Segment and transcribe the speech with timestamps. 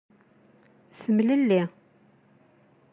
[0.99, 1.61] Temlelli.